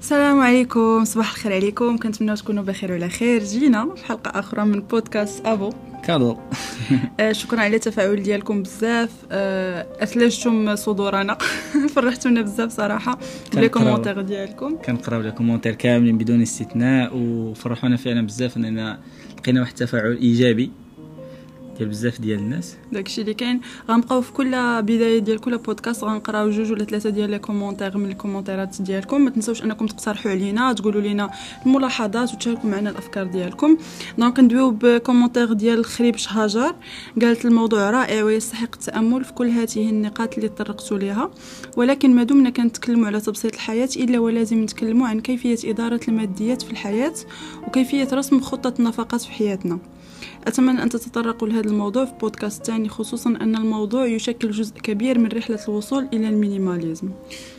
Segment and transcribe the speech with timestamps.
[0.00, 1.98] السلام عليكم صباح الخير عليكم.
[1.98, 3.44] كنتمنى تكونوا بخير وعلى خير.
[3.44, 6.36] جينا في حلقة أخرى من بودكاست أبوكادو.
[7.20, 9.10] آه، شكرا على التفاعل ديالكم بزاف.
[9.30, 11.38] آه، أثلجتم صدورنا.
[11.94, 13.18] فرحتونا بزاف صراحة
[13.54, 14.76] les commentaires ديالكم.
[14.76, 18.98] كنقراو les commentaires كاملين بدون استثناء وفرحونا فعلا بزاف إننا
[19.38, 20.70] لقينا واحد التفاعل إيجابي.
[21.80, 22.76] ديال بزاف ديال الناس.
[22.92, 23.60] داكشي اللي كاين.
[23.90, 28.10] غنبقاو في كل بداية ديال كل بودكاست غنقراو جوج ولا ثلاثة ديال les commentaires من
[28.10, 29.20] الكومونتيرات ديالكم.
[29.20, 31.30] ما تنساوش أنكم تقترحوا علينا تقولوا لنا
[31.66, 33.76] الملاحظات وتشاركوا معنا الأفكار ديالكم.
[34.18, 36.74] donc نبداو ب commentaire ديال خريبش هاجر
[37.22, 41.30] قالت الموضوع رائع ويستحق التأمل في كل هذه النقاط اللي طرقت لها
[41.76, 46.70] ولكن ما دمنا كنتكلموا على تبسيط الحياة إلا ولازم نتكلموا عن كيفية إدارة الماديات في
[46.70, 47.14] الحياة
[47.66, 49.78] وكيفية رسم خطة النفقات في حياتنا.
[50.46, 55.26] أتمنى أن تتطرقوا لهذا الموضوع في بودكاست تاني خصوصا أن الموضوع يشكل جزء كبير من
[55.26, 57.08] رحلة الوصول إلى ال minimalisme.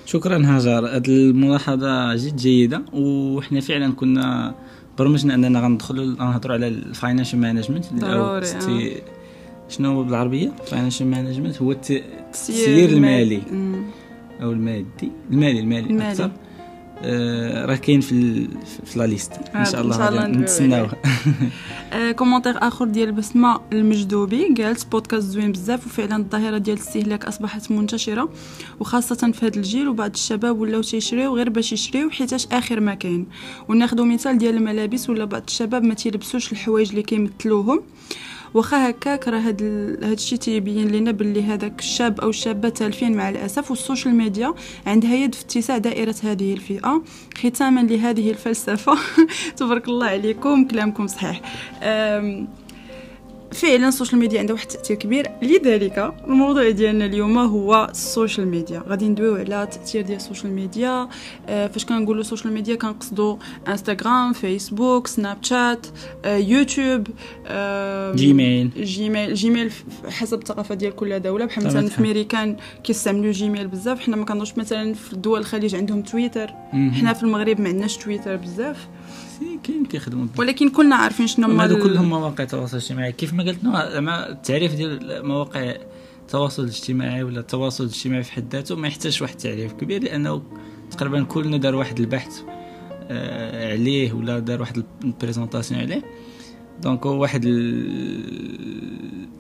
[0.06, 4.56] شكرا هاجر هذه الملاحظة جد جيدة وإحنا فعلا كنا
[4.98, 9.02] برمجنا أننا غندخلوا غنهضروا على ال financial management ضروري آه.
[9.70, 13.42] شنو هو بالعربية؟ ال financial management هو التسيير المالي.
[14.42, 15.12] أو المادي.
[15.32, 16.12] المالي المالي, المالي.
[16.12, 16.32] أكثر.
[17.66, 18.48] راه كاين في
[18.86, 19.32] في la liste.
[19.56, 20.92] إن شاء الله, الله نتسناوه.
[22.18, 28.30] commentaire آخر ديال بسمة المجدوبي قالت بودكاست زوين بزاف وفعلا الظاهرة ديال الاستهلاك أصبحت منتشرة
[28.80, 33.28] وخاصة في هذا الجيل وبعض الشباب ولاو تيشريو غير باش يشريو حيتاش آخر ما كاين.
[33.70, 37.82] وناخذ مثال ديال الملابس ولا بعض الشباب ما تيلبسوش الحوايج اللي كيمثلوهم.
[38.54, 39.62] واخا هكاك راه هاد
[40.04, 44.54] هاد الشيء تيبين لنا باللي هذاك الشاب أو الشابة تالفين مع الأسف وال social media
[44.86, 47.04] عندها يد في اتساع دائرة هذه الفئة
[47.38, 48.98] ختاما لهذه الفلسفة.
[49.58, 51.42] تبارك الله عليكم كلامكم صحيح.
[53.52, 55.32] فعلا ال social media عندها واحد التاثير كبير.
[55.42, 60.54] لذلك الموضوع ديالنا اليوم هو ال social media غادي ندويو على التاثير ديال ال social
[60.54, 61.08] media
[61.50, 65.88] آه فاش كنقولوا ال social media كنقصدوا Instagram Facebook Snapchat
[66.26, 67.08] آه يوتيوب
[67.48, 69.72] آه Gmail Gmail Gmail
[70.10, 71.46] حسب الثقافة ديال كل دولة.
[71.46, 74.00] بحال مثلا في امريكان كيستعملوا Gmail بزاف.
[74.00, 78.36] حنا ما كنظنش مثلا في دول الخليج عندهم تويتر حنا في المغرب ما عندناش تويتر
[78.36, 78.88] بزاف.
[79.64, 80.26] كاين كيخدموا.
[80.38, 83.12] ولكن كلنا عارفين شنو هما هادو كلهم مواقع التواصل الاجتماعي.
[83.12, 85.76] كيف ما قلت زعما التعريف ديال مواقع
[86.22, 90.42] التواصل الاجتماعي ولا التواصل الاجتماعي في حد ذاته ما يحتاجش واحد التعريف كبير لأنه
[90.92, 92.42] تقريبا كلنا دار واحد البحث
[93.10, 96.04] آه، عليه ولا دار واحد ال présentation عليه.
[96.84, 97.46] donc هو واحد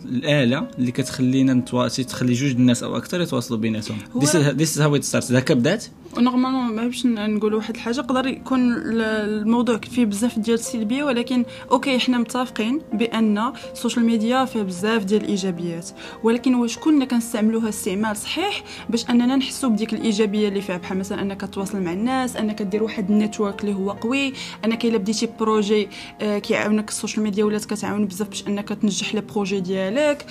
[0.05, 3.97] الآلة اللي كتخلينا نتواصل تخلي جوج الناس أو أكثر يتواصلوا بيناتهم.
[4.33, 5.85] this how it started هكا بدات؟
[6.17, 11.45] و normalement ما باش نقول واحد الحاجة يقدر يكون الموضوع فيه بزاف ديال السلبية ولكن
[11.71, 15.89] okay حنا متفقين بأن ال social media فيها بزاف ديال الإيجابيات.
[16.23, 21.21] ولكن واش كنا كنستعملوها استعمال صحيح باش أننا نحسوا بديك الإيجابية اللي فيها؟ بحال مثلا
[21.21, 24.33] أنك تواصل مع الناس أنك دير واحد ال network اللي هو قوي
[24.65, 25.87] أنك إلا بديتي projet
[26.21, 30.25] آه كيعاونك ال social media ولات كتعاون بزاف باش انك تنجح les projets ديالك.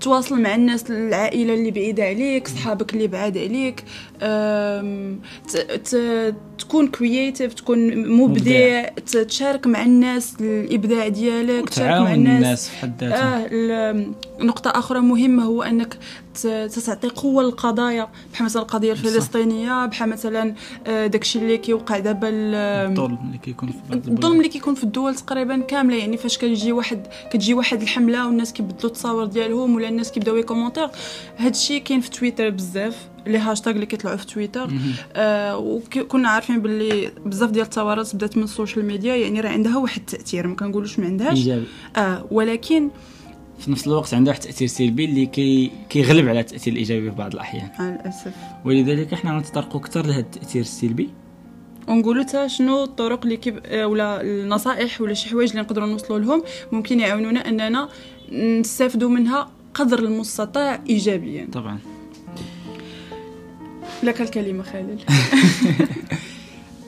[0.00, 3.84] تواصل مع الناس العائلة اللي بعيدة عليك صحابك اللي بعاد عليك.
[6.58, 8.88] تكون creative تكون مبدع
[9.28, 14.06] تشارك مع الناس الإبداع ديالك تشارك مع الناس, الناس في حد ذاتها آه
[14.40, 15.98] نقطة أخرى مهمة هو أنك
[16.86, 18.08] تعطي قوة للقضايا.
[18.32, 20.54] بحال مثلا القضية الفلسطينية بحال مثلا
[20.86, 25.41] آه، داكشي اللي كيوقع دابا الظلم اللي كيكون في الظلم اللي كيكون في الدول تقريبا
[25.44, 30.36] كاملة يعني فاش كتجي واحد كتجي واحد الحملة والناس كيبدلوا التصاور ديالهم ولا الناس كيبداو
[30.36, 30.88] ي commenter.
[31.38, 34.70] هادشي كاين في تويتر بزاف les hashtags اللي كيطلعوا في تويتر.
[35.12, 39.76] آه وكنا عارفين باللي بزاف ديال الثورات بدات من ال social media يعني راه عندها
[39.76, 41.38] واحد التأثير ما كنقولوش ما عندهاش.
[41.38, 41.64] إيجابي.
[41.96, 42.90] آه ولكن
[43.58, 47.32] في نفس الوقت عندها واحد التأثير سلبي اللي كي كيغلب على التأثير الإيجابي في بعض
[47.32, 47.70] الأحيان.
[47.80, 48.32] آه للأسف.
[48.64, 51.08] ولذلك إحنا غنتطرقوا أكثر لهذا التأثير السلبي.
[51.88, 56.42] ونقولوا تا شنو الطرق اللي كيب ولا النصائح ولا شي حوايج اللي نقدروا نوصلوا لهم.
[56.72, 57.88] ممكن يعاونونا أننا
[58.32, 61.48] نستافدوا منها قدر المستطاع ايجابيا.
[61.52, 61.78] طبعا.
[64.02, 65.00] لك الكلمة خالد.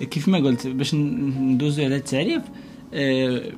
[0.10, 2.42] كيف ما قلت باش ندوزو على التعريف
[2.94, 3.52] أه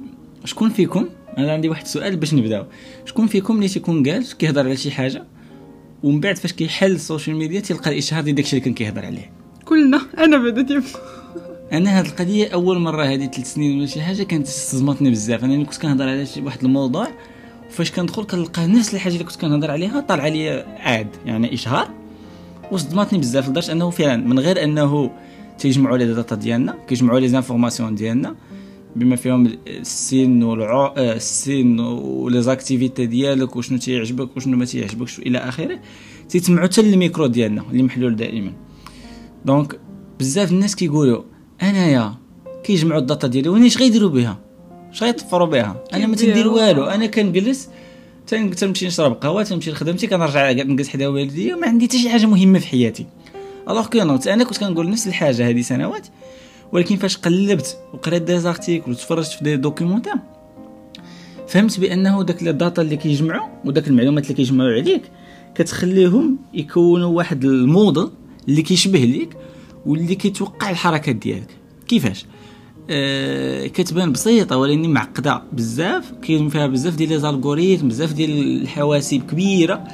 [0.45, 2.65] شكون فيكم؟ أنا عندي واحد السؤال باش نبداو.
[3.05, 5.25] شكون فيكم اللي تيكون جالس كيهضر على شي حاجة
[6.03, 9.31] ومن بعد فاش كيحل ال social media تلقى الإشهار ديال داكشي اللي كان كيهضر عليه؟
[9.65, 10.01] كلنا.
[10.19, 10.85] أنا بدات
[11.73, 15.45] أنا هاد القضية أول مرة هذه ثلاث سنين ولا شي حاجة كانت صدمتني بزاف.
[15.45, 17.09] أنا كنت كنهضر على شي واحد الموضوع
[17.71, 21.89] فاش كندخل كنلقى نفس الحاجة اللي كنت كنهضر عليها طالعه لي عاد يعني إشهار.
[22.73, 25.11] وصدمتني بزاف لدرجة أنه فعلا من غير أنه
[25.59, 28.35] تيجمعوا les data ديالنا كيجمعوا les informations ديالنا
[28.97, 35.39] بما فيهم السن والع السن و les activités ديالك وشنو تيعجبك وشنو ما تيعجبكش إلى
[35.39, 35.79] آخره
[36.29, 38.53] تيسمعوا حتى الميكرو ديالنا اللي محلول دائما.
[39.45, 39.81] donc
[40.19, 41.23] بزاف الناس كيقولوا
[41.63, 42.15] انايا
[42.65, 44.39] كيجمعوا ال data ديالي وأنا اش غيديروا بها؟
[44.93, 46.85] اش غيطفروا بها؟ أنا ما تندير والو.
[46.85, 47.69] أنا كنجلس
[48.27, 52.27] تن- تنمشي نشرب قهوة تنمشي لخدمتي كنرجع نجلس حدا والديا ما عندي حتى شي حاجة
[52.27, 53.07] مهمة في حياتي.
[53.71, 56.07] alors que non أنا كنت كنقول نفس الحاجة هذه سنوات
[56.73, 60.13] ولكن فاش قلبت وقريت des articles وتفرجت في des documentaires
[61.49, 65.03] فهمت بأنه داك ال data اللي كيجمعوا وداك المعلومات اللي كيجمعوا عليك
[65.55, 68.09] كتخليهم يكونوا واحد الموديل
[68.49, 69.29] اللي كيشبه ليك
[69.87, 71.49] واللي كيتوقع الحركات ديالك.
[71.89, 72.27] كيفاش؟
[72.91, 77.23] آه كتبان بسيطة ولكن معقدة بزاف كاين فيها بزاف ديال
[77.57, 79.85] لي بزاف ديال الحواسيب كبيرة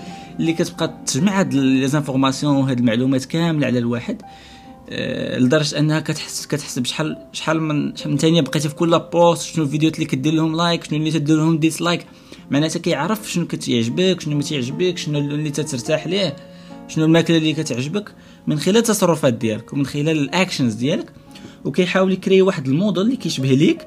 [0.41, 4.23] اللي كتبقى تجمع هاد les informations وهاد المعلومات كاملة على الواحد
[4.91, 9.43] آه، لدرجة أنها كتحس كتحس بشحال شحال من شحال من ثانية بقيتي في كل post
[9.43, 12.07] شنو الفيديوهات اللي كدير لهم like شنو اللي تدير لهم dislike
[12.51, 16.37] معناتها كيعرف شنو كتعجبك شنو ما تعجبك شنو اللي تترتاح ليه
[16.89, 18.13] شنو الماكلة اللي كتعجبك.
[18.47, 21.13] من خلال التصرفات ديالك ومن خلال ال actions ديالك
[21.65, 23.87] وكيحاول ي créer واحد الموديل اللي كيشبه ليك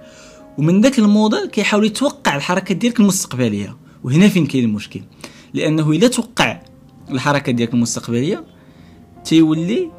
[0.57, 3.77] ومن ذاك الموديل كيحاول يتوقع الحركات ديالك المستقبلية.
[4.03, 5.01] وهنا فين كاين المشكل؟
[5.53, 6.61] لأنه إلا توقع
[7.11, 8.43] الحركات ديالك المستقبلية
[9.25, 9.91] تيولي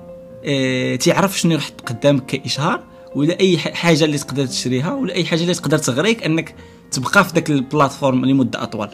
[0.44, 5.42] آه تيعرف شنو راح قدامك كإشهار ولا أي حاجة اللي تقدر تشريها ولا أي حاجة
[5.42, 6.54] اللي تقدر تغريك أنك
[6.90, 8.88] تبقى في ذاك البلاتفورم لمدة أطول.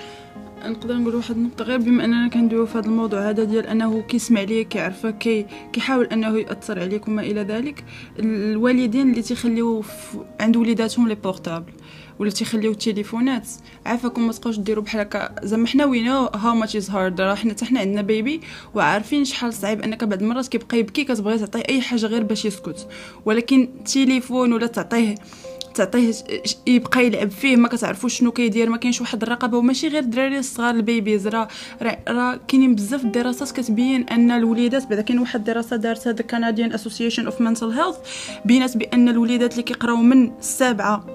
[0.71, 3.31] نقدر نقول واحد النقطة غير بما أننا كندويو في هذا الموضوع.
[3.31, 7.85] هذا ديال أنه كيسمع ليك كيعرفك كي كيحاول أنه يأثر عليك وما إلى ذلك.
[8.19, 9.85] الوالدين اللي تيخليو
[10.41, 11.73] عند وليداتهم les portables
[12.19, 13.49] ولا تيخليو التليفونات
[13.87, 15.35] عافاكم ما تبقاوش ديروا بحال هكا.
[15.43, 18.41] زعما حنا we know how much is hard راه حنا حتى حنا عندنا bébé
[18.75, 22.89] وعارفين شحال صعيب أنك بعض المرات كيبقى يبكي كتبغي تعطيه أي حاجة غير باش يسكت.
[23.25, 25.15] ولكن التليفون ولا تعطيه
[25.75, 26.13] تعطيه
[26.67, 29.59] يبقى يلعب فيه ما كتعرفوش شنو كيدير ما كاينش واحد الرقابة.
[29.59, 31.29] وماشي غير الدراري الصغار ال babies.
[31.29, 31.49] راه
[32.09, 37.25] راه كاينين بزاف الدراسات كتبين أن الوليدات بعدا كاين واحد الدراسه دارتها the Canadian Association
[37.27, 37.97] of Mental Health
[38.45, 41.07] بينات بأن الوليدات اللي كيقراو من السابعة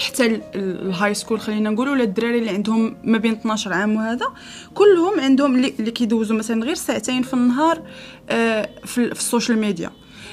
[0.00, 3.72] حتى ال- ال- ال high school خلينا نقولوا ولا الدراري اللي عندهم ما بين 12
[3.72, 4.26] عام وهذا.
[4.74, 7.82] كلهم عندهم اللي كيدوزوا مثلا غير ساعتين في النهار
[8.30, 9.90] آه، في, ال- في ال social media.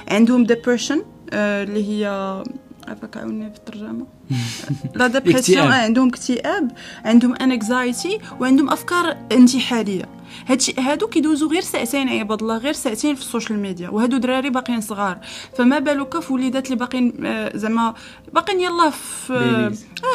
[0.07, 1.01] عندهم depression
[1.33, 2.43] اللي هي
[2.91, 4.05] عافاك عاوني في الترجمة
[4.95, 5.71] la dépression اكتئاب.
[5.83, 6.71] عندهم اكتئاب
[7.05, 10.05] عندهم anxiety وعندهم أفكار انتحارية
[10.47, 14.49] هادشي هادو كيدوزو غير ساعتين عباد الله غير ساعتين في ال social media وهادو دراري
[14.49, 15.17] باقيين صغار
[15.57, 17.93] فما بالك في وليدات اللي باقيين آه، زعما
[18.33, 19.33] باقيين يلا في.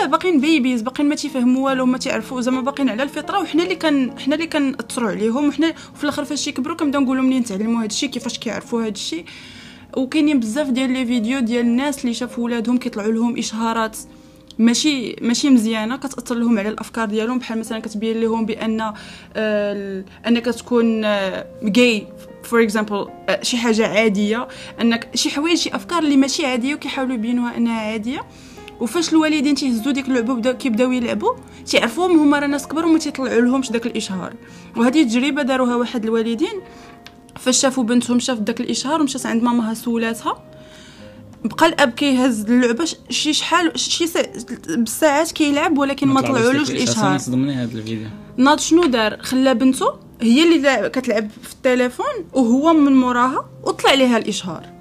[0.02, 3.74] آه باقيين بيبيز باقيين ما تيفهموا والو ما تعرفوا زعما باقيين على الفطرة وحنا اللي
[3.74, 8.08] كان حنا اللي كنأثروا عليهم وحنا وفي الآخر فاش يكبروا كنبداو نقولوا منين تعلموا هادشي
[8.08, 9.24] كيفاش كيعرفوا هادشي
[9.96, 13.96] وكاينين بزاف ديال لي فيديو ديال الناس اللي شافوا ولادهم كيطلعوا لهم إشهارات.
[14.58, 17.38] ماشي ماشي مزيانة كتأثر لهم على الأفكار ديالهم.
[17.38, 18.92] بحال مثلا كتبين لهم بأن
[19.36, 21.00] آه، أنك تكون
[21.62, 22.06] جاي
[22.42, 23.08] for example
[23.42, 24.48] شي حاجة عادية.
[24.80, 28.20] أنك شي حوايج شي أفكار اللي ماشي عادية وكيحاولوا يبينوها أنها عادية.
[28.80, 31.32] وفاش الوالدين تيهزوا ديك اللعبة وبداو كيبداو يلعبوا
[31.66, 34.32] تيعرفوهم هما راه ناس كبار وما تيطلعوا لهمش داك الإشهار.
[34.76, 36.60] وهذه تجربة داروها واحد الوالدين.
[37.38, 40.42] فاش شافوا بنتهم شافت داك الإشهار ومشات عند ماماها سولاتها.
[41.44, 44.22] بقى الأب كيهز اللعبة شي شحال شي سا...
[44.76, 47.18] بالساعات كيلعب ولكن ما طلعولوش الإشهار.
[47.18, 48.08] صدمني هذا الفيديو.
[48.36, 49.86] ناض شنو دار؟ خلى بنته
[50.20, 54.75] هي اللي لعب- كتلعب في التليفون وهو من موراها وطلع ليها الإشهار.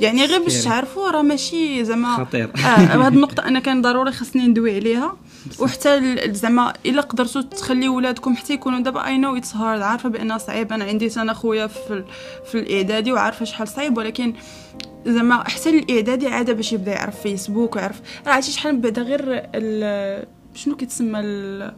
[0.00, 0.64] يعني غير باش.
[0.64, 2.50] تعرفوا راه ماشي زعما خطير.
[2.56, 2.58] آه
[3.06, 5.16] هاد النقطة أنا كان ضروري خاصني ندوي عليها.
[5.58, 10.08] وحتى ال- زعما إلا قدرتوا تخليو ولادكم حتى يكونوا دابا I know it's hard عارفة
[10.08, 10.72] بأن صعيب.
[10.72, 12.04] أنا عندي أنا خويا في ال-
[12.50, 14.32] في الإعدادي وعارفة شحال صعيب ولكن
[15.06, 18.00] زعما حتى الإعدادي عادة باش يبدا يعرف فيسبوك ويعرف.
[18.26, 19.20] راه عرفتي شحال من بعدا غير
[19.54, 21.72] ال- شنو كيتسمى ال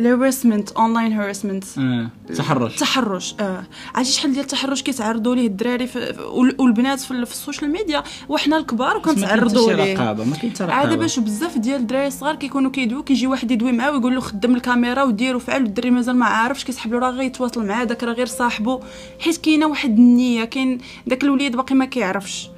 [0.00, 2.72] ال harassment online harassment آه تحرش.
[2.74, 3.62] التحرش آه
[3.94, 5.88] عرفتي شحال ديال التحرش كيتعرضوا ليه الدراري
[6.58, 9.94] والبنات في, ال- في ال social media؟ وحنا الكبار وكنتعرضوا ليه.
[9.94, 13.50] رقابة ما كاين حتى عاد رقابه باش بزاف ديال الدراري الصغار كيكونوا كيدويو كيجي واحد
[13.50, 17.10] يدوي معاه ويقول له خدم الكاميرا ودير وفعل والدري مازال ما عارفش كيسحب له راه
[17.10, 18.80] غيتواصل معاه داك راه غير صاحبه
[19.20, 22.48] حيت كاينة واحد النية كاين داك الوليد باقي ما كيعرفش.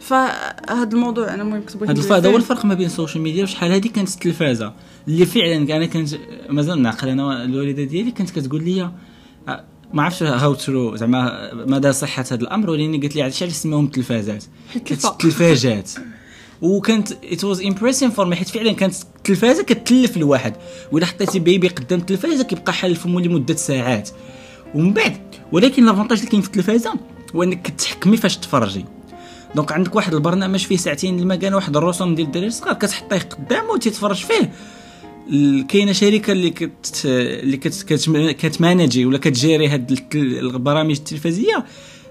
[0.00, 2.36] فهاد الموضوع أنا المهم كنت بغيت هذا هو.
[2.36, 4.72] الفرق ما بين ال social media وشحال هذه كانت التلفازه
[5.08, 6.08] اللي فعلا أنا كنت
[6.48, 8.90] مازال نعقل أنا الوالدة ديالي كانت كتقول لي
[9.48, 12.70] آه، ما عرفتش how true زعما مدى صحة هذا الأمر.
[12.70, 14.44] ولكن قالت لي علاش سماهم التلفازات.
[14.76, 15.90] التلفاجات
[16.62, 20.56] وكانت it was impressive for me حيت فعلا كانت التلفازه كتلف الواحد.
[20.92, 24.10] ولا حطيتي bébé قدام التلفازه كيبقى حال فمو لمدة ساعات.
[24.74, 25.16] ومن بعد
[25.52, 26.94] ولكن l'avantage اللي كاين في التلفازة
[27.34, 28.84] هو إنك كتحكمي فاش تفرجي.
[29.54, 33.70] donc عندك واحد البرنامج فيه ساعتين لما كان واحد الرسوم ديال الدراري الصغار كتحطيه قدامه
[33.70, 34.52] وتتفرج فيه.
[35.68, 41.64] كاينة شركة اللي كت اللي كت كت- كت manager ولا كت gérer هاد البرامج التلفزيونية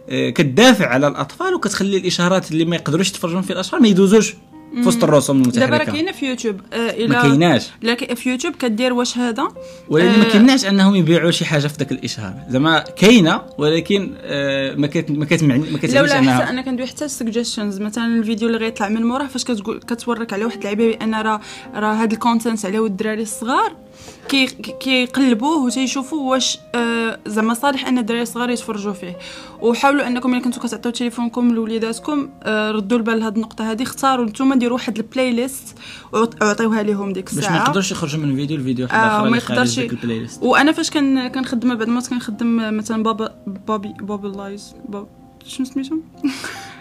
[0.10, 4.34] آه، كتدافع على الأطفال وكتخلي الإشارات اللي ما يقدروش يتفرجون في الأطفال ما يدوزوش.
[4.82, 6.62] في وسط الرسوم دابا راه المتحركه كاينة في يوتيوب.
[6.74, 9.48] آه ما إلى كايناش لكن في يوتيوب كدير واش هذا؟
[9.89, 12.34] ولكن ما آه، كيمنعش أنهم يبيعوا شي حاجة في ذاك الإشهار.
[12.50, 16.62] زعما كاينة ولكن آه، ما كت ما كتمعني ما لا كتعنيش ولا حتى انها أنا
[16.62, 20.88] كندوي حتى suggestions مثلا الفيديو اللي غيطلع من موراه فاش كتقول كتورك على واحد اللعيبة
[20.88, 21.41] بأن راه
[21.75, 23.85] راه هاد ال content على الدراري الصغار
[24.29, 24.47] كي
[24.79, 29.17] كيقلبوه وتيشوفوا واش آه زعما صالح أن الدراري الصغار يتفرجوا فيه.
[29.62, 34.55] وحاولوا أنكم إلا كنتو كتعطيو تليفونكم لوليداتكم آه ردوا البال لهاد النقطة هذه اختاروا نتوما
[34.55, 35.77] ديروا واحد البلاي ليست
[36.13, 37.57] وعطيوها لهم ديك باش الساعة.
[37.57, 41.27] ما يقدرش يخرجوا من فيديو لفيديو واحد آه، ما يقدرش البلاي ليست وأنا فاش كان
[41.27, 43.35] كنخدم بعد ما كنخدم مثلا بابا
[43.67, 45.07] بابي بابي لايز باب
[45.47, 45.95] شنو سميتو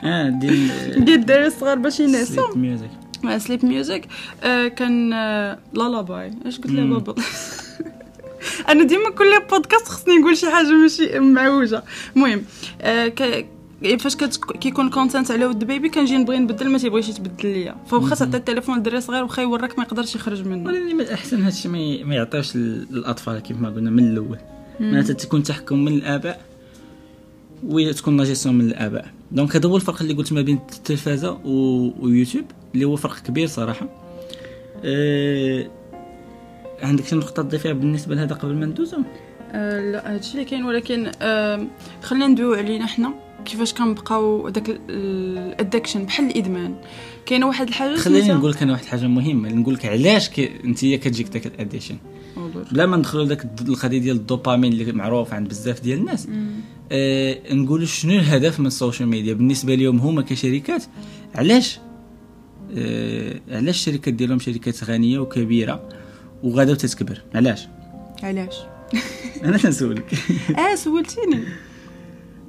[0.05, 0.69] آه ديال
[1.05, 2.57] ديال الدراري الصغار باش ينعسوا
[3.25, 4.07] مع سليب ميوزك
[4.43, 6.33] آه كان آه لالا باي.
[6.47, 6.99] اش قلت لها مم.
[6.99, 7.15] بابا
[8.69, 11.83] أنا ديما كل بودكاست خصني نقول شي حاجة ماشي معوجة.
[12.17, 12.43] المهم
[12.81, 13.47] آه ك...
[14.01, 14.17] فاش.
[14.61, 17.77] كيكون كونتنت على ود بيبي كنجي نبغي نبدل ما تيبغيش يتبدل ليا.
[17.87, 20.71] فواخا تعطي التليفون للدري صغير واخا يورك ما يقدرش يخرج منه.
[20.71, 21.69] من الاحسن هادشي
[22.05, 24.39] ما يعطيوش لل- للأطفال كيف ما قلنا من الأول.
[24.81, 26.41] معناتها تكون تحكم من الآباء
[27.65, 29.07] وتكون لا جيستيون من الآباء.
[29.33, 31.91] دونك هذا هو الفرق اللي قلت ما بين التلفازه و...
[32.01, 33.89] ويوتيوب اللي هو فرق كبير صراحة.
[34.85, 35.71] أه...
[36.83, 38.97] عندك شي نقطة تضيفيها بالنسبة لهذا قبل ما ندوزو؟
[39.53, 41.67] آه لا هادشي اللي كاين ولكن آه
[42.03, 43.15] خلينا ندويو علينا حنا
[43.45, 46.75] كيفاش كنبقاو داك ال addiction بحال الإدمان.
[47.27, 50.39] كاينة واحد الحاجة خليني نقول لك أنا واحد الحاجة مهمة نقول لك علاش.
[50.39, 51.97] أنت كتجيك داك الاديشن
[52.73, 56.29] بلا ما ندخلوا لذاك القضية ديال الدوبامين اللي معروف عند بزاف ديال الناس.
[56.93, 60.85] آه نقول شنو الهدف من ال social media؟ بالنسبة لهم هما كشركات
[61.35, 61.79] علاش؟
[62.77, 65.89] آه علاش الشركات ديالهم شركات غنية وكبيرة
[66.43, 67.69] وغادا تتكبر؟ علاش؟
[68.23, 68.55] علاش؟
[69.45, 70.15] أنا تنسولك
[70.73, 71.45] آه سولتيني.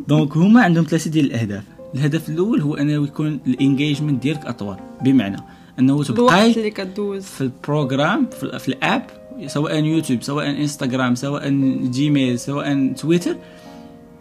[0.07, 1.63] donc هما عندهم ثلاثة ديال الأهداف.
[1.95, 4.77] الهدف الأول هو أنه يكون ال engagement ديالك أطول.
[5.01, 5.37] بمعنى
[5.79, 7.23] أنه الوقت تبقاي اللي كدوز.
[7.23, 9.05] في ال program في, في ال app
[9.47, 11.49] سواء يوتيوب سواء إنستغرام سواء
[11.89, 13.35] جيميل سواء تويتر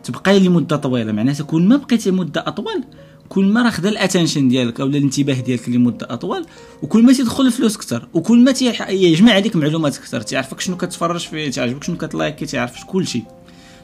[0.04, 1.12] تبقاي لمده طويلة.
[1.12, 2.84] معناتها كل ما بقيتي مدة أطول
[3.28, 6.46] كل ما راه خدا ال attention ديالك أو الانتباه ديالك لمده أطول
[6.82, 8.54] وكل ما تيدخل الفلوس أكثر وكل ما
[8.88, 13.22] يجمع عليك معلومات أكثر تعرفك شنو كتفرج فيه تعجبك شنو كت liker تعرف كل شيء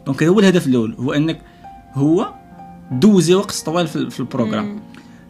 [0.07, 1.41] donc هذا هو الهدف الأول هو أنك
[1.95, 2.35] هو
[2.93, 4.83] دوزي وقت طوال في, في ال programme.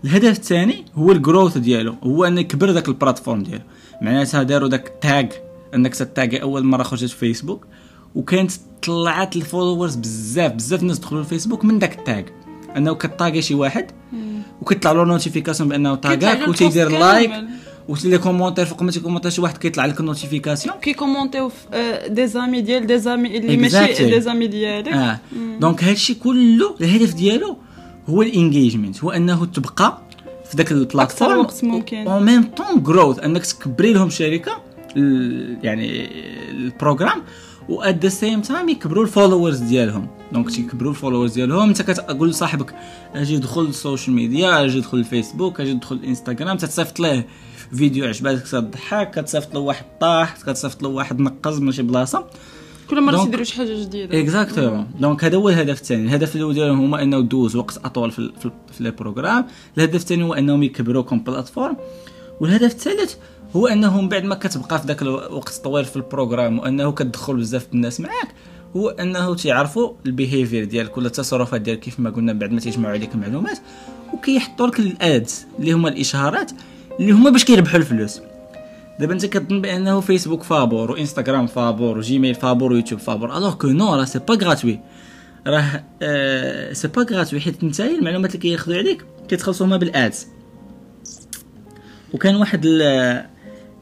[0.04, 3.62] الهدف الثاني هو ال growth ديالو هو انه يكبر ذاك ال plateforme ديالو.
[4.02, 5.32] معناتها داروا ذاك tag
[5.74, 7.66] انك تتاجي اول مرة خرجت في فيسبوك
[8.14, 12.24] وكانت طلعت ال followers بزاف بزاف الناس دخلوا الفيسبوك من ذاك ال tag
[12.76, 13.90] انه كطاغي شي واحد.
[14.62, 17.48] وكيطلع له نوتيفيكاسيون بأنه طاغاك وتيدير لايك كامل.
[17.88, 22.26] وتلي كومونتير فوق ما تيكومونتير شي واحد كيطلع لك النوتيفيكاسيون كي كومونتيو في آه، دي
[22.26, 23.56] زامي ديال دي زامي اللي.
[23.56, 25.18] ماشي دي زامي ديالك آه
[25.60, 27.56] دونك هادشي كله الهدف ديالو
[28.08, 29.98] هو الانجيجمنت هو أنه تبقى
[30.50, 32.06] في ذاك البلاتفورم وقت ممكن.
[32.08, 34.52] اون ميم طون جروث أنك تكبري لهم شركة
[35.62, 36.08] يعني
[36.50, 37.22] البروغرام
[37.68, 40.08] و ات ذا سيم تايم يكبروا الفولورز ديالهم.
[40.32, 41.68] دونك تيكبروا الفولورز ديالهم.
[41.68, 42.74] أنت كتقول لصاحبك
[43.14, 47.24] أجي دخل ال social media أجي دخل الفيسبوك أجي دخل الانستغرام تتصيفط له
[47.74, 52.26] فيديو عجباتك تضحك كتصيفط له واحد طاح كتصيفط له واحد نقز من شي بلاصة.
[52.90, 54.20] كل مرة تيديروا شي حاجة جديدة.
[54.20, 56.02] exactement donc هذا هو الهدف الثاني.
[56.02, 59.46] الهدف الأول ديالهم هما أنه دوز وقت أطول في في, في ال programme.
[59.78, 61.76] الهدف الثاني هو أنهم يكبروا comme plateforme
[62.40, 63.14] والهدف الثالث
[63.56, 67.66] هو أنهم بعد ما كتبقى في ذاك الوقت طويل في ال programme وأنه كتدخل بزاف
[67.74, 68.28] الناس معاك
[68.76, 72.94] هو أنه تيعرفوا ال behavior ديالك ولا التصرفات ديالك كيف ما قلنا بعد ما تيجمعوا
[72.94, 73.58] عليك معلومات
[74.14, 76.52] وكيحطوا لك ال ads اللي هما الإشهارات
[77.00, 78.20] اللي هما باش كيربحوا الفلوس.
[79.00, 83.94] دابا أنت كتظن بأنه فيسبوك فابور وانستغرام فابور وجيميل فابور ويوتيوب فابور alors que non
[83.94, 84.80] راه c'est pas gratuit
[85.46, 90.26] راه آه c'est pas gratuit حيت نتايا المعلومات اللي كياخذوا عليك كيتخلصوا هما بال ads.
[92.12, 92.66] وكان واحد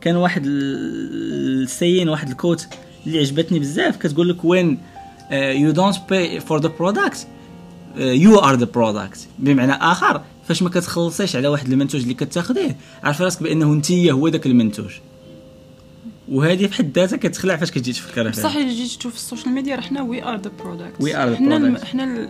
[0.00, 2.68] كان واحد ال- السين واحد ال quote
[3.06, 4.78] اللي عجبتني بزاف كتقول لك when
[5.32, 7.26] you don't pay for the product
[7.96, 13.22] you are the product بمعنى آخر فاش ما كتخلصيش على واحد المنتوج اللي كتاخذيه عارف
[13.22, 14.90] راسك بأنه انت هو ذاك المنتوج.
[16.28, 19.54] وهذه في حد ذاتها كتخلع فاش كتجي تفكر بصح إلا جيت تشوف في ال social
[19.54, 21.76] media راه حنا we are the product the حنا الم...
[21.76, 21.84] products.
[21.84, 22.28] حنا ال-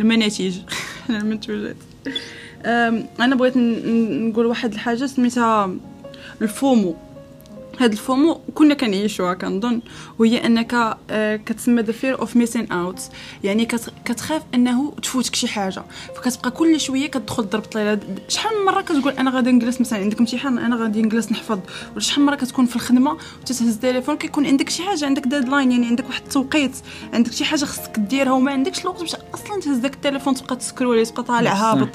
[0.00, 0.54] المناتج
[1.06, 1.76] حنا المنتوجات.
[3.20, 5.74] أنا بغيت نقول واحد الحاجة سميتها
[6.42, 6.96] ال FOMO.
[7.78, 9.80] هاد ال FOMO كنا كنعيشوها كنظن
[10.18, 13.02] وهي أنك آه، كتسمى the fear of missing out
[13.44, 15.82] يعني كت- كتخاف أنه تفوتك شي حاجة.
[16.16, 20.18] فكتبقى كل شوية كتدخل ضرب طليله شحال من مرة كتقول أنا غادي نجلس مثلا عندك
[20.18, 21.58] امتحان أنا غادي نجلس نحفظ؟
[21.92, 25.72] ولا شحال من مرة كتكون في الخدمة وتتهز التليفون كيكون عندك شي حاجة عندك deadline
[25.72, 26.76] يعني عندك واحد التوقيت.
[27.12, 31.04] عندك شي حاجة خصك ديرها وما عندكش الوقت باش أصلا تهز داك التليفون تبقى تسكرولي
[31.04, 31.52] تبقى طالع.
[31.52, 31.88] هابط.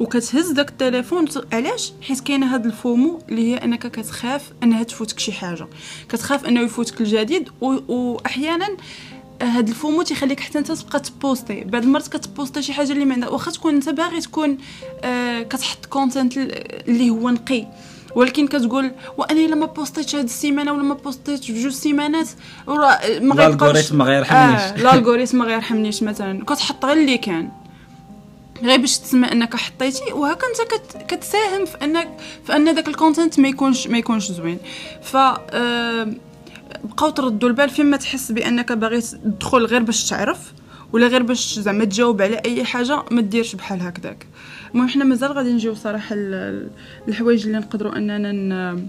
[0.00, 5.18] وكتهز داك التليفون علاش؟ حيت كاينة هاد ال FOMO اللي هي انك كتخاف انها تفوتك
[5.18, 5.66] شي حاجة.
[6.08, 7.48] كتخاف انه يفوتك الجديد.
[7.60, 8.68] واحيانا
[9.42, 11.64] هاد ال FOMO تيخليك حتى انت تبقى تبوستي.
[11.64, 14.58] بعض المرات كتبوستي شي حاجة اللي ما عندها واخا تكون انت باغي تكون
[15.04, 17.66] آه كتحط content اللي هو نقي.
[18.14, 22.28] ولكن كتقول وأنا إلا ما بوستيتش هاد السيمانة ولا ما بوستيتش في جوج سيمانات
[22.68, 24.60] ما غيبقاوش ال algorithm ما غيرحمنيش.
[24.60, 26.44] آه ال algorithm ما غيرحمنيش مثلا.
[26.44, 27.50] كتحط غير اللي كان.
[28.62, 32.08] غير باش تسمى انك حطيتي وهكا انت كت كتساهم في انك
[32.46, 34.58] في ان داك ال content ما يكونش ما يكونش زوين
[35.02, 36.12] ف آه،
[36.84, 40.52] بقاو تردوا البال فيما تحس بانك باغي تدخل غير باش تعرف
[40.92, 44.26] ولا غير باش زعما تجاوب على اي حاجة ما ديرش بحال هكذاك
[44.74, 46.70] المهم حنا مازال غادي نجيو صراحة ال- ال-
[47.08, 48.82] الحوايج اللي نقدروا اننا.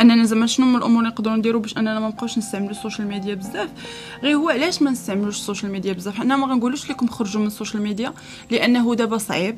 [0.00, 3.08] اننا زعما شنو من الأمور اللي نقدروا نديرو باش اننا ما نبقاوش نستعملوا ال social
[3.08, 3.68] media بزاف؟
[4.22, 7.46] غير هو علاش ما نستعملوش ال social media بزاف؟ حنا ما غنقولوش لكم خرجوا من
[7.46, 8.12] ال social media
[8.50, 9.56] لأنه دابا صعيب.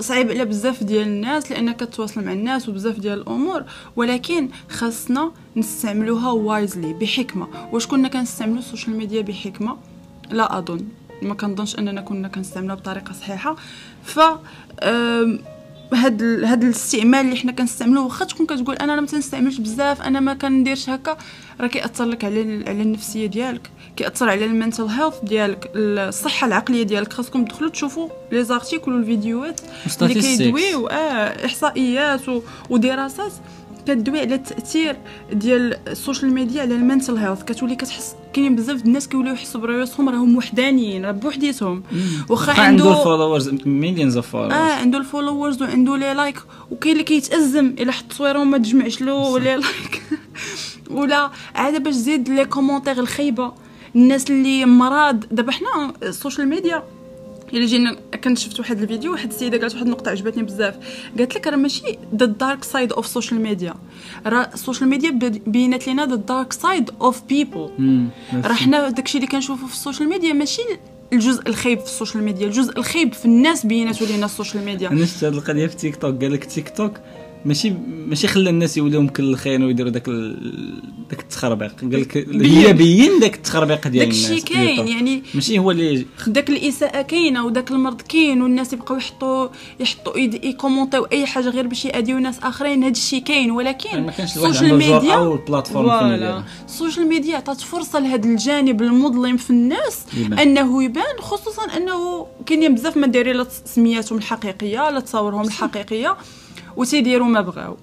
[0.00, 3.64] صعيب على بزاف ديال الناس لأنك كتواصل مع الناس وبزاف ديال الأمور.
[3.96, 7.48] ولكن خاصنا نستعملوها wisely بحكمة.
[7.72, 9.76] واش كنا كنستعملوا ال social media بحكمة؟
[10.30, 10.84] لا أظن.
[11.22, 13.56] ما كنظنش أننا كنا كنستعملوها بطريقة صحيحة.
[14.02, 14.20] ف
[15.94, 20.20] هاد ال- هاد الاستعمال اللي حنا كنستعملوه واخا تكون كتقول أنا ما تنستعملش بزاف أنا
[20.20, 21.16] ما كنديرش هكا
[21.60, 26.46] راه كيأثر لك على ال- على النفسية ديالك كيأثر على ال mental health ديالك الصحة
[26.46, 30.20] العقلية ديالك خاصكم تدخلوا تشوفوا les articles والفيديوهات اللي.
[30.44, 33.32] كيدويو آه إحصائيات و- ودراسات
[33.88, 34.96] كتدوي على التاثير
[35.32, 37.42] ديال ال social media على ال mental health.
[37.42, 41.82] كتولي كتحس كاينين بزاف الناس كيوليو يحسوا براسهم راهم وحدانيين راه بوحديتهم.
[42.28, 46.38] واخا عنده عنده followers millions of آه followers عنده ال followers وعنده les likes
[46.70, 50.02] وكاين اللي كيتأزم إلا حط تصويره وما تجمعش له les likes
[50.90, 53.52] ولا عاد باش تزيد les commentaires الخايبة.
[53.96, 55.24] الناس اللي مرض.
[55.30, 56.82] دابا حنا ال social media
[57.52, 60.74] الا جينا كنت شفت واحد الفيديو واحد السيدة قالت واحد النقطة عجبتني بزاف.
[61.18, 63.74] قالت لك راه ماشي the dark side of social media
[64.26, 65.10] راه ال social media
[65.46, 67.70] بينات لنا the dark side of people
[68.44, 70.62] راه حنا داكشي اللي كنشوفو في ال social media ماشي
[71.12, 74.88] الجزء الخايب في ال social media الجزء الخايب في الناس بيناتو لينا ال social media
[74.88, 76.92] أنا شفت هاد القضية في تيك توك قال لك تيك توك
[77.44, 77.72] ماشي
[78.06, 80.82] ماشي خلى الناس يوليو مكلخين ويديروا داك ال...
[81.10, 84.88] داك التخربيق قال لك هي بين داك التخربيق ديال الناس داكشي كاين.
[84.88, 89.48] يعني ماشي هو اللي داك الإساءة كاينة وداك المرض كاين والناس يبقاو يحطوا
[89.80, 94.28] يحطوا يكومونطيو أي حاجة غير باش يأذيو ناس آخرين هذا الشيء كاين ولكن الواحد ال
[94.28, 96.44] social media أو ال plateforme.
[96.68, 100.38] ال social media عطات فرصة لهذا الجانب المظلم في الناس يبان.
[100.38, 106.16] أنه يبان خصوصا أنه كاينين بزاف ما دايرين لا سمياتهم الحقيقية لا تصاورهم الحقيقية
[106.78, 107.76] وتيديروا ما بغاو.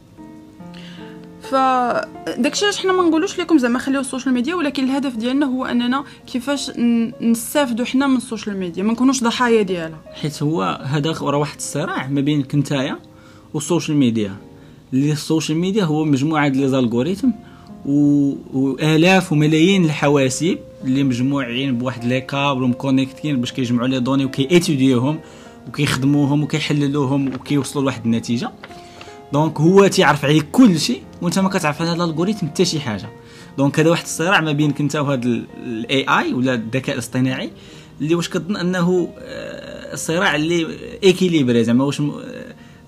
[1.42, 5.66] فداكشي علاش حنا ما نقولوش لكم زعما خليو ال social media ولكن الهدف ديالنا هو
[5.66, 6.72] أننا كيفاش
[7.22, 10.00] نستافدوا حنا من ال social media ما نكونوش ضحايا ديالها.
[10.22, 13.00] حيت هو هذا راه واحد الصراع ما بينك نتايا
[13.54, 14.36] وال social media.
[14.94, 17.30] اللي ال social media هو مجموعة ديال les algorithmes
[17.86, 18.34] و...
[18.54, 25.20] والاف وملايين الحواسيب اللي مجموعين بواحد les câbles ومكونيكتين باش كيجمعوا les données وكياتيديوهم
[25.68, 28.52] وكيخدموهم وكيحللوهم وكيوصلوا لواحد النتيجة.
[29.36, 32.80] donc هو تيعرف عليك كل شيء وانت ما كتعرف على هذا ال algorithm حتى شي
[32.80, 33.10] حاجة.
[33.58, 37.52] donc هذا واحد الصراع ما بينك انت وهذا ال AI ولا الذكاء الاصطناعي
[38.02, 40.68] اللي واش كتظن أنه آه، الصراع اللي
[41.04, 42.14] équilibré زعما واش آه،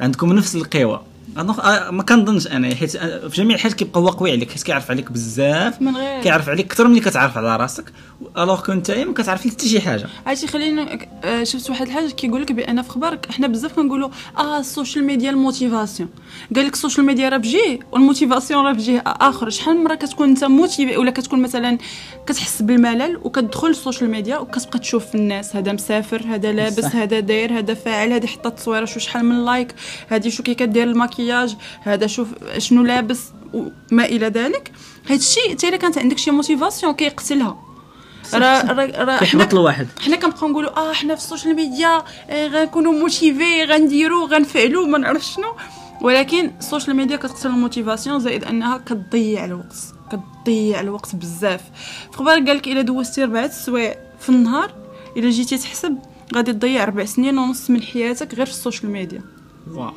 [0.02, 1.02] عندكم نفس القوى
[1.38, 4.64] أنا آه، ما كنظنش أنا حيت آه، في جميع الحالات كيبقى هو قوي عليك حيت
[4.64, 6.22] كيعرف عليك بزاف من غير.
[6.22, 7.94] كيعرف عليك أكثر من اللي كتعرف على راسك
[8.38, 10.08] الوغ كنت ما كتعرف حتى شي حاجة.
[10.26, 14.60] عرفتي خلينا آه، شفت واحد الحاجة كيقول لك بأن في خبارك حنا بزاف كنقولوا آه
[14.60, 16.10] السوشيال ميديا ال motivation.
[16.56, 19.50] قال لك ال social media راه بجيه وال motivation راه بجيه آخر.
[19.50, 21.78] شحال من مرة كتكون أنت motivé ولا كتكون مثلا
[22.28, 26.86] كتحس بالملل وكتدخل ال social media وكتبقى تشوف الناس هذا مسافر هذا لابس.
[26.86, 29.76] هذا داير هذا فاعل هذه حطات التصويره شو شحال من like
[30.10, 30.88] هذه شو كي كدير
[31.28, 33.20] المكياج هذا شوف شنو لابس
[33.54, 34.72] وما إلى ذلك.
[35.06, 37.64] هذا الشيء حتى إلا كانت عندك شي motivation كيقتلها.
[38.34, 38.72] راه
[39.04, 39.88] راه كيحبط الواحد.
[40.06, 44.98] حنا كنبقاو نقولوا آه حنا في ال social media آه، غنكونوا motivé غنديرو غنفعلوا ما
[44.98, 45.56] نعرف شنو.
[46.02, 49.76] ولكن ال social media كتقتل ال motivation زائد أنها كتضيع الوقت
[50.12, 51.62] كتضيع الوقت بزاف.
[52.12, 54.74] في خبار قال لك إلا دوزتي ربعة السوايع في النهار
[55.18, 55.98] إلا جيتي تحسب
[56.36, 59.22] غادي تضيع ربع سنين ونص من حياتك غير في ال social media.
[59.74, 59.92] waw.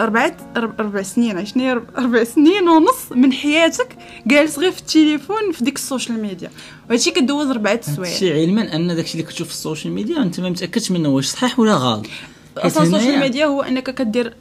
[0.00, 5.64] أربعة أرب- أربع سنين عشنا أربع سنين ونص من حياتك جالس غير في التليفون في
[5.64, 6.50] ديك ال social media.
[6.90, 8.12] وهادشي كدوز أربعة سوايع.
[8.12, 11.26] هادشي علما أن داكشي اللي كتشوف في ال social media أنت ما متأكدش منه واش
[11.26, 12.06] صحيح ولا غلط.
[12.56, 14.34] أصلا السوشيال ميديا هو أنك كدير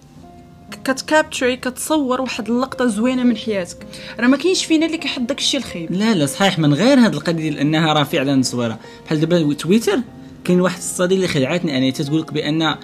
[0.84, 3.78] كت capturer كتصور واحد اللقطة زوينة من حياتك.
[4.20, 7.14] راه ما كاينش فينا اللي كيحط داك الشيء الخايب لا لا صحيح من غير هاد
[7.14, 8.80] القضية ديال أنها راه فعلا صويرة.
[9.06, 10.00] بحال دابا تويتر
[10.44, 12.76] كاين واحد الصديق اللي خدعتيني أنا تتقول لك بأن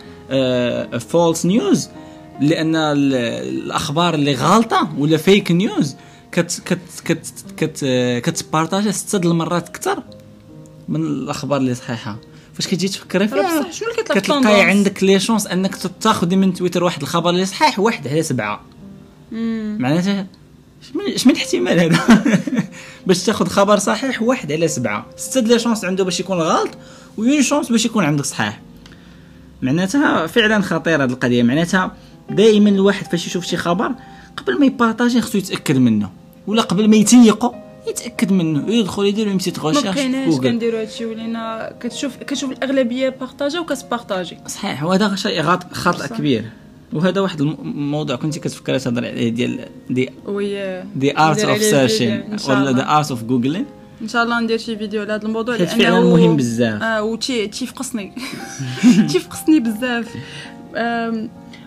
[1.00, 1.89] false news
[2.42, 3.13] لأن ال-
[3.63, 5.95] الأخبار اللي غالطة ولا fake news
[6.32, 7.86] كت كت كت كت
[8.30, 10.04] كت partagé ستة د المرات أكثر
[10.90, 12.18] من الأخبار اللي صحيحة.
[12.54, 16.54] فاش كتجي تفكري فيها بصح شنو اللي كتلعب كتلقاي؟ عندك les chances أنك تاخذي من
[16.54, 18.62] تويتر واحد الخبر اللي صحيح واحد على سبعة.
[19.78, 20.28] معناتها
[20.94, 22.24] شمن شمن الاحتمال هذا؟
[23.08, 25.06] باش تاخذ خبر صحيح واحد على سبعة.
[25.18, 26.70] ستة les chances عنده باش يكون غلط
[27.17, 28.62] w une chance باش يكون عندك صحيح.
[29.62, 31.43] معناتها فعلا خطيره هذه القضية.
[31.43, 31.91] معناتها
[32.30, 33.91] دائما الواحد فاش يشوف شي خبر
[34.38, 36.10] قبل ما ي partager خصو يتأكد منه
[36.48, 37.54] ولا قبل ما يتيقو
[37.88, 38.70] يتأكد منه.
[38.74, 43.79] يدخل يدير une petite recherche بقيناش جوجل كنديروا هادشي ولينا كتشوف كتشوف الأغلبية partage وكت
[43.79, 44.38] partager.
[44.48, 46.08] صحيح وهذا شيء غلط خطا.
[46.08, 46.46] كبير.
[46.93, 52.23] وهذا واحد الم- الموضوع كنت كتفكر تهضر عليه ديال دي oui the art of searching
[52.50, 52.72] ولا.
[52.72, 53.65] ذا ارت اوف جوجلين
[54.01, 56.83] ان شاء الله ندير شي فيديو لهذا الموضوع حيت لأنه فعلا مهم بزاف.
[56.83, 58.13] آه وتي تيفقصني
[59.12, 60.15] تيفقصني بزاف.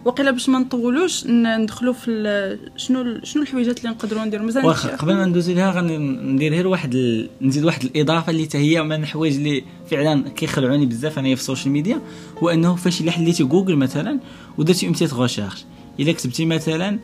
[0.05, 5.15] وقيلا باش ما نطولوش ندخلوا في شنو شنو الحويجات اللي نقدروا نديروا مثلا واخا قبل
[5.15, 7.29] ما ندوز لها غندير غير واحد ال...
[7.43, 11.45] نزيد واحد الإضافة اللي حتى هي من الحوايج اللي فعلا كيخلعوني بزاف انايا في ال
[11.45, 12.01] social media
[12.39, 14.19] هو أنه فاش إلا حليتي جوجل مثلا
[14.59, 15.65] ودرتي petite recherche
[16.01, 16.99] إلا كتبتي مثلا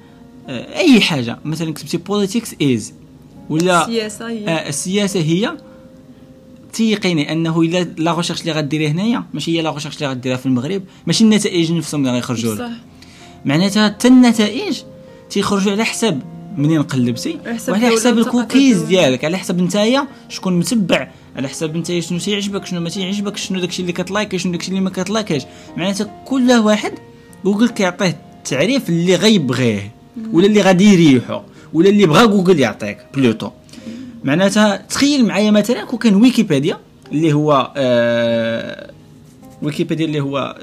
[0.49, 2.93] آه، أي حاجة مثلا كتبتي politics is
[3.51, 5.57] ولا السياسة هي؟ آه السياسة هي
[6.73, 10.47] تيقيني أنه الا la recherche اللي غديريها هنايا ماشي هي la recherche اللي غديرها في
[10.47, 12.71] المغرب ماشي النتائج نفسهم اللي غيخرجوا لك.
[13.45, 14.83] معناتها حتى النتائج
[15.31, 16.21] تيخرجوا على حسب
[16.57, 18.83] منين قلبتي وعلى وثقافة الكوكيز.
[18.83, 23.61] ديالك على حسب نتايا شكون متبع على حسب نتايا شنو تيعجبك شنو ما تيعجبك شنو
[23.61, 25.43] داكشي اللي كت like شنو داكشي اللي ما كت like ش
[25.77, 26.93] معناتها كل واحد
[27.45, 29.93] جوجل كيعطيه التعريف اللي غيبغيه
[30.33, 31.41] ولا اللي غادي يريحو.
[31.77, 33.51] ولا اللي بغا جوجل يعطيك plutôt.
[34.25, 36.79] معناتها تخيل معايا مثلا كون كان ويكيبيديا
[37.13, 38.91] اللي هو آه
[39.63, 40.57] ويكيبيديا اللي هو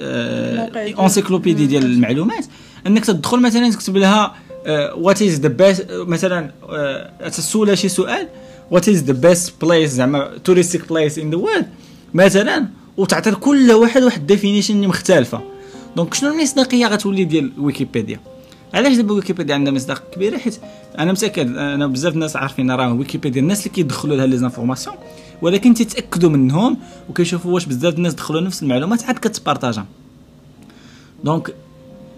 [0.73, 2.45] ديال- encyclopédie ديال المعلومات.
[2.87, 4.33] إنك تدخل مثلا تكتب لها
[4.97, 8.27] what is the best مثلا آه، تسولها شي سؤال
[8.71, 11.65] what is the best place زعما touristique place in the world
[12.13, 12.65] مثلا
[12.97, 15.41] وتعطي كل واحد واحد definition مختلفة.
[15.95, 18.19] donc شنو المصداقيه غتولي ديال ويكيبيديا؟
[18.73, 20.59] علاش دابا ويكيبيديا عندها مصداق كبيره حيت
[20.99, 24.95] أنا متاكد أنا بزاف الناس عارفين راه ويكيبيديا الناس اللي كيدخلوا لها les informations
[25.41, 26.77] ولكن تيتأكدوا منهم
[27.09, 29.85] وكيشوفوا واش بزاف الناس دخلوا نفس المعلومات عاد كت partager ها
[31.23, 31.55] donc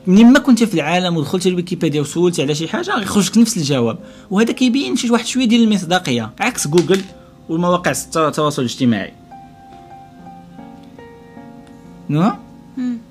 [0.07, 3.97] منين ما كنت في العالم ودخلت لويكيبيديا وسولتي على شي حاجة غيخرج نفس الجواب.
[4.31, 7.01] وهذا كيبين شي واحد شوية ديال المصداقية عكس جوجل
[7.49, 9.13] والمواقع الت- التواصل الاجتماعي.
[12.09, 12.31] non?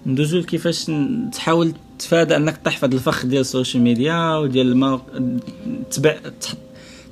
[0.06, 0.90] ندوزو لكيفاش
[1.32, 1.72] تحاول
[2.04, 5.00] تفادى أنك هذا الفخ ديال ال social media وديال المو...
[5.90, 6.16] تبع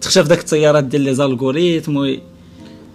[0.00, 2.16] تخشى في داك التيارات ديال les algorithmes و...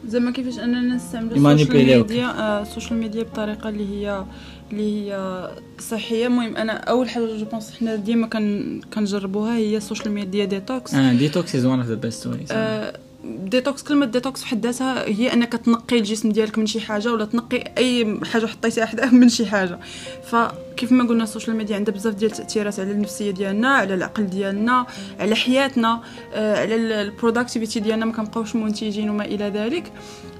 [0.07, 1.53] زعما كيفاش أننا نستعملوا.
[1.53, 4.25] ال social media آه، ال social media بطريقة اللي هي
[4.71, 6.27] اللي هي صحية.
[6.27, 10.93] المهم أنا أول حاجة je pense حنا ديما كن كنجربوها هي ال social media detox
[10.93, 15.07] آه detox is one of the best ways آه، ديتوكس كلمة ديتوكس في حد ذاتها
[15.07, 19.29] هي أنك تنقي الجسم ديالك من شي حاجة ولا تنقي أي حاجة حطيتيها حداه من
[19.29, 19.79] شي حاجة
[20.23, 24.27] فكيف ما قلنا ال social media عندها بزاف ديال التأثيرات على النفسية ديالنا على العقل
[24.27, 24.85] ديالنا
[25.19, 26.01] على حياتنا
[26.33, 29.91] آه، على ال productivity ديالنا ما كنبقاوش منتجين وما إلى ذلك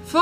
[0.06, 0.16] ف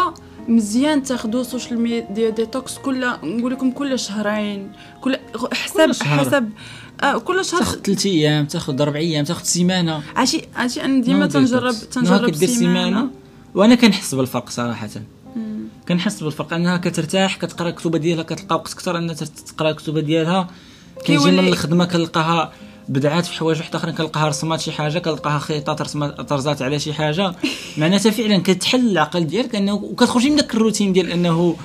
[0.49, 5.17] مزيان تاخذوا ال social media detox كل نقول لكم كل شهرين كل
[5.53, 6.19] حسب كل شهر.
[6.19, 6.51] حسب
[7.03, 10.03] آه كل شهر تاخذ ثلاث أيام تاخذ أربع أيام تاخذ سيمانة.
[10.17, 13.11] عشي عشي أنا ديما تنجرب تنجرب سيمانة.
[13.55, 14.89] وأنا كنحس بالفرق صراحة.
[15.89, 16.53] كنحس بالفرق.
[16.53, 20.49] أنها كترتاح كتقرأ الكتب ديالها كتلقى وقت أكثر أنها تقرأ الكتب ديالها.
[21.05, 22.53] كيجي من الخدمة كنلقاها
[22.89, 26.93] بدعات في حوايج واحد أخرين كنلقاها رسمات شي حاجة كنلقاها خيطات رسمات طرزات على شي
[26.93, 27.35] حاجة.
[27.79, 31.57] معناتها فعلا كتحل العقل ديالك انه وكتخرجي من داك الروتين ديال أنه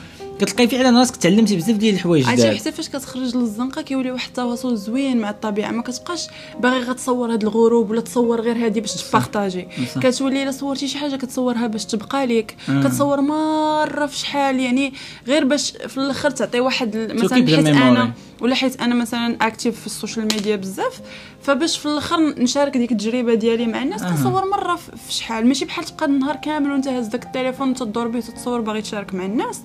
[0.41, 4.27] كتلقاي فعلا راسك تعلمتي بزاف ديال الحوايج عرفتي جداد حتى فاش كتخرج للزنقة كيولي واحد
[4.27, 6.27] التواصل زوين مع الطبيعة ما كتبقاش
[6.60, 9.67] باغي غتصور هاد الغروب ولا تصور غير هادي باش ت partager.
[10.01, 12.84] كتولي إلا صورتي شي حاجة كتصورها باش تبقى ليك آه.
[12.84, 14.93] كتصور مرة في شحال يعني
[15.27, 17.67] غير باش في الآخر تعطي واحد مثلا حيت.
[17.67, 21.01] أنا ولا حيت أنا مثلا active في ال social media بزاف
[21.41, 24.10] فباش في الآخر نشارك ديك التجربة ديالي مع الناس أها.
[24.10, 28.08] كنصور مرة في في شحال ماشي بحال تبقى النهار كامل وانت هاز داك التليفون وتدور
[28.08, 29.62] به تتصور باغي تشارك مع الناس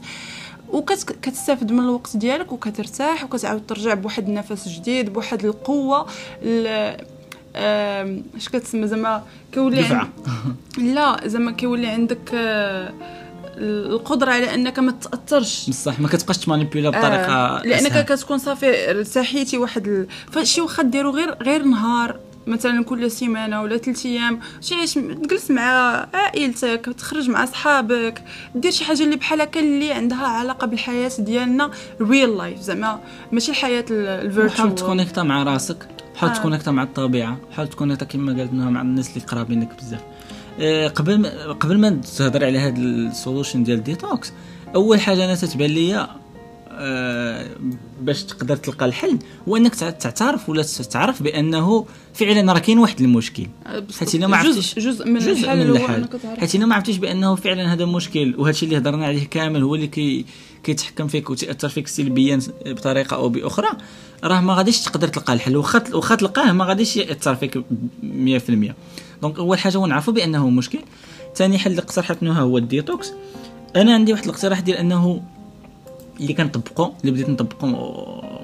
[0.72, 6.06] وكتستافد من الوقت ديالك وكترتاح وكتعاود ترجع بواحد النفس جديد بواحد القوة
[8.36, 10.08] اش كتسمى زعما كيولي دفعة.
[10.94, 12.92] لا زعما كيولي عندك آه،
[13.58, 15.70] القدرة على أنك ما تأثرش.
[15.70, 18.02] بصح ما كتبقاش تمانيبيولا بطريقة آه لأنك أسهل.
[18.02, 20.06] كتكون صافي ارتاحيتي واحد ال...
[20.32, 22.16] فشي واخا ديرو غير غير نهار.
[22.46, 25.62] مثلا كل سيمانة ولا ثلاث أيام شي تجلس مع
[26.14, 28.22] عائلتك تخرج مع صحابك
[28.54, 33.00] دير شي حاجة اللي بحال هكا اللي عندها علاقة بالحياة ديالنا real life زعما
[33.32, 36.34] ماشي الحياة ال virtuelle حاول ت connecta مع راسك حاول آه.
[36.34, 40.00] ت connecta مع الطبيعة حاول ت connecta كما قالت مع الناس اللي قراب منك بزاف
[40.60, 44.32] آه، قبل ما قبل ما تهضر على هذا ال solution ديال ديتوكس
[44.74, 46.08] أول حاجة أنا تتبان ليا
[48.00, 53.00] باش تقدر تلقى الحل هو إنك تع- تعترف ولا تعرف بأنه فعلا راه كاين واحد
[53.00, 53.46] المشكل.
[53.98, 56.08] حيت إلا ما عرفتيش جزء من جزء الحل من الحل
[56.40, 59.74] حيت إلا ما عرفتيش بأنه فعلا هذا مشكل وهذا الشيء اللي هضرنا عليه كامل هو
[59.74, 60.24] اللي كي
[60.64, 63.68] كيتحكم فيك وتأثر فيك سلبيا بطريقة أو بأخرى
[64.24, 67.62] راه ما غاديش تقدر تلقى الحل واخا واخا تلقاه ما غاديش يأثر فيك 100%
[69.22, 70.78] donc أول حاجة هو نعرفوا بأنه مشكل.
[71.36, 73.12] ثاني حل اللي اقترحت نهى هو الديتوكس.
[73.76, 75.22] أنا عندي واحد الاقتراح ديال أنه
[76.20, 77.66] اللي كنطبقو اللي بديت نطبقو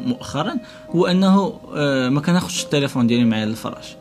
[0.01, 0.55] مؤخرا
[0.91, 3.97] هو أنه آه، ما كناخذش التليفون ديالي معايا للفراش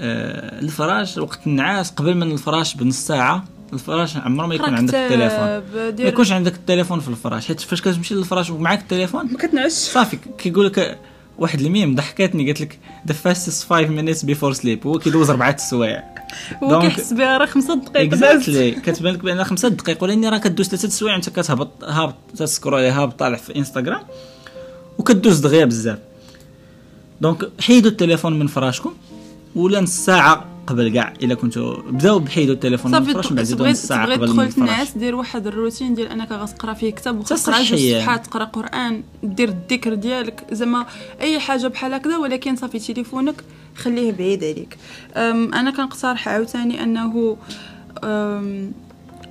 [0.00, 5.46] آه، الفراش وقت النعاس قبل من الفراش بنص ساعة الفراش عمره ما يكون عندك التليفون.
[6.04, 7.46] ما يكونش عندك التليفون في الفراش.
[7.46, 10.98] حيت فاش كتمشي للفراش ومعاك التليفون ما كتنعسش صافي كيقول لك
[11.38, 14.86] واحد الميم ضحكاتني قالت لك the fastest 5 minutes before sleep.
[14.86, 16.04] هو كيدوز أربعة السوايع.
[16.62, 20.66] هو كيحس بها راه خمسة دقائق exactly كتبان لك بان خمسة دقائق ولكن راه كدوز
[20.66, 24.02] ثلاثة سوايع أنت كتهبط هابط ت scrolly هابط طالع في انستغرام
[24.98, 25.98] وكدوز دغيا بزاف.
[27.20, 28.94] donc حيدوا التليفون من فراشكم
[29.54, 33.44] ولا نص ساعة قبل كاع إلا كنتو بداو بحيدوا التليفون من صافي الفراش من بعد
[33.44, 37.36] زيدوا نص تبغي قبل الفراش تنعس دير واحد الروتين ديال أنك غتقرأ فيه كتاب وتقرا
[37.36, 37.92] شي صفيحة.
[37.92, 40.86] جوج صفحات تقرأ قرآن دير الذكر ديالك زعما
[41.20, 43.34] أي حاجة بحال هكذا ولكن صافي تليفونك
[43.76, 44.76] خليه بعيد عليك
[45.54, 47.36] أنا كنقترح عاوتاني أنه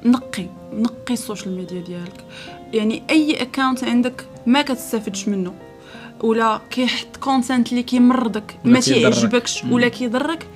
[0.06, 2.26] نقي نقي ال social media ديالك
[2.74, 5.54] يعني أي account عندك ما كتستافدش منه
[6.24, 8.80] ولا كيحط content اللي كيمرضك ما.
[8.80, 9.64] تيعجبكش.
[9.64, 10.48] ولا كيضرك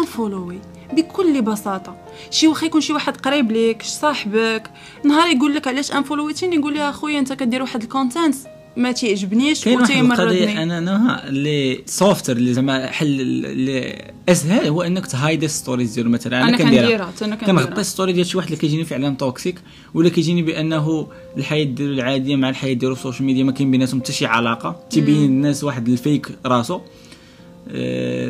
[0.00, 0.58] unfollowي
[0.92, 1.96] بكل بساطة.
[2.30, 4.70] شي واخا يكون شي واحد قريب ليك صاحبك
[5.04, 8.34] نهار يقول لك علاش unfollowيتيني يقول لي أخويا أنت كدير واحد ال content
[8.76, 14.66] ما تيعجبنيش كاين واحد القضية وتيمرضني أنا نوها اللي softer اللي زعما حل اللي أسهل
[14.66, 16.42] هو إنك ت hide stories ديالو مثلا.
[16.42, 17.12] أنا كنديرها.
[17.20, 19.58] كنديرها كنغطي story ديال شي واحد اللي كيجيني فعلا toxic
[19.94, 24.00] ولا كيجيني بأنه الحياة ديالو العادية مع الحياة ديالو ال social media ما كاين بيناتهم
[24.00, 24.80] حتى شي علاقة.
[24.90, 26.80] تيبين الناس واحد ال fake راسو.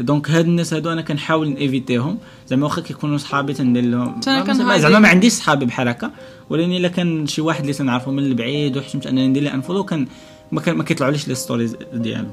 [0.00, 2.18] donc هاد الناس هادو أنا كنحاول ن éviterهم
[2.48, 4.20] زعما واخا كيكونوا صحابي تندير لهم.
[4.22, 6.10] زعما ما عنديش صحابي بحال هكا.
[6.50, 10.06] ولكن إلا كان شي واحد اللي تنعرفو من البعيد وحشمت أنني ندير له unfollow كان
[10.52, 12.28] ما كان ما كيطلعوليش لي stories ديالو.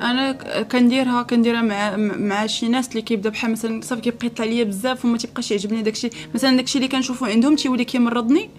[0.00, 4.64] أنا كنديرها كنديرها مع مع شي ناس اللي كيبدأ بحال مثلا صافي كيبقى يطلع ليا
[4.64, 6.10] بزاف وما تيبقاش يعجبني داكشي.
[6.34, 8.50] مثلا داكشي اللي كنشوفو عندهم تيولي كيمرضني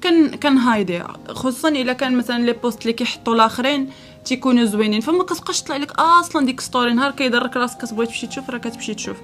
[0.00, 1.16] كان كن hideيها.
[1.28, 3.88] خصوصا إلا كان مثلا les posts اللي كيحطوا الآخرين.
[4.24, 5.00] تيكونوا زوينين.
[5.00, 8.94] فما كتبقاش تطلع لك أصلا ديك story نهار كيضرك راسك كتبغي تمشي تشوف راه كتمشي
[8.94, 9.16] تشوف.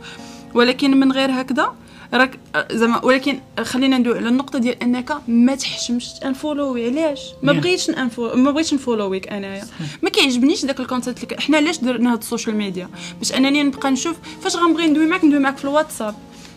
[0.55, 1.73] ولكن من غير هكذا
[2.15, 2.39] راك
[2.73, 7.53] زعما ولكن خلينا ندوي على النقطة ديال أنك ما تحشمش unfollowي علاش؟ ما.
[7.53, 9.65] بغيتش نunfo ما بغيتش ن followيك أنايا.
[10.03, 13.63] ما كيعجبنيش داك ال content اللي حنا علاش درنا هاد ال social media باش أنني
[13.63, 16.15] نبقى نشوف فاش غنبغي ندوي معاك ندوي معاك في الواتساب.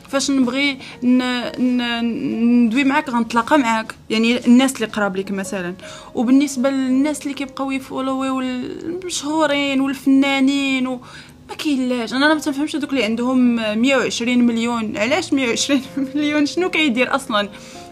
[0.10, 0.78] فاش نبغي.
[1.04, 3.96] ندوي معاك غنتلاقى معاك.
[4.10, 5.74] يعني الناس اللي قراب لك مثلا.
[6.16, 11.02] وبالنسبة للناس اللي كيبقاو ي followيو المشهورين والفنانين و...
[11.50, 12.14] ما كاينلاش.
[12.14, 14.98] أنا ما تنفهمش دوك اللي عندهم 120 مليون.
[14.98, 15.82] علاش 120
[16.16, 17.50] مليون؟ شنو كيدير أصلا؟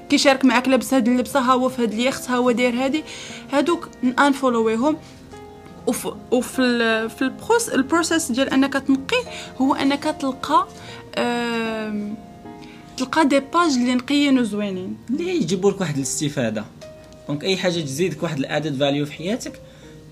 [0.10, 3.04] كيشارك معاك لابس هاد اللبسه ها هو في هاد اليخت ها هو داير هادي.
[3.52, 4.98] هادوك unfollowيهم
[5.88, 9.18] وف وفي ال في ال process ال process ديال أنك تنقي
[9.62, 10.68] هو أنك تلقى
[12.98, 16.66] تلقى des pages اللي نقيين وزوينين اللي يجيبوا لك واحد الاستفادة؟
[17.28, 19.60] donc أي حاجة تزيدك واحد ال added value في حياتك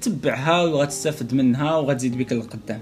[0.01, 2.81] تبعها وغتستافد منها وغتزيد بك لقدام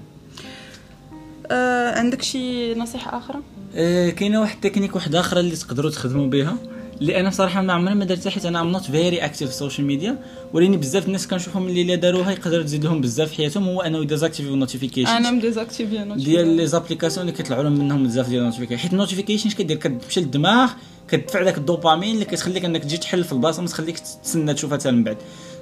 [1.52, 3.40] آه عندك شي نصيحة أخرى
[3.76, 6.58] آه، كاينة واحد التكنيك واحدة أخرى اللي تقدروا تخدموا بها
[7.04, 9.59] اللي أنا صراحة ما عمري ما درتها حيت أنا I'm not very active في ال
[9.59, 10.18] social media
[10.54, 13.98] ولكن بزاف الناس كنشوفهم اللي الا داروها يقدر تزيد لهم بزاف في حياتهم هو انه
[13.98, 18.30] ي désactivé ال notification أنا م désactivéا ديال les applications اللي كيطلعوا لهم منهم بزاف
[18.30, 20.72] ديال ال notification حيت ال notification اش كدير كتمشي للدماغ
[21.08, 24.92] كتدفع داك الدوبامين اللي كتخليك أنك تجي تحل في البلاصة ما تخليك تسنى تشوفها حتى
[24.92, 25.18] من بعد.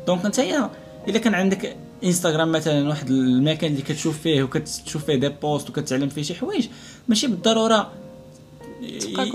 [0.07, 0.39] donc أنت
[1.07, 6.09] إلا كان عندك انستغرام مثلا واحد المكان اللي كتشوف فيه وكتشوف فيه des posts وكتعلم
[6.09, 6.67] فيه شي حوايج
[7.07, 7.91] ماشي بالضرورة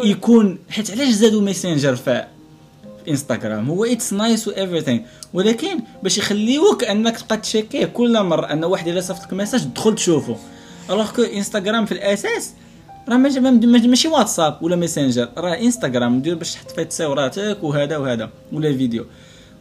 [0.05, 2.25] يكون حيت علاش زادوا ميسنجر في
[3.09, 4.99] انستغرام هو it's nice و everything.
[5.35, 9.65] ولكن باش يخليوك أنك تبقى ت checkيه كل مرة أن واحد إلا صيفط لك message
[9.65, 10.37] تدخل تشوفه
[10.91, 12.53] alors que انستغرام في الأساس
[13.09, 18.31] راه ماشي ماشي واتساب ولا ميسنجر راه انستغرام دير باش تحط فيه تصاوراتك وهذا وهذا
[18.53, 19.07] ولا فيديو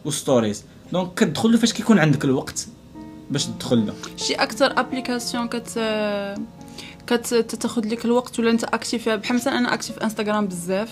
[0.04, 2.66] و stories donc كتدخل له فاش كيكون عندك الوقت
[3.30, 3.94] باش تدخل له.
[4.16, 5.78] شي أكثر application كت
[7.06, 10.88] كتاخذ لك الوقت ولا انت actif بحال مثلا أنا actif في انستغرام بزاف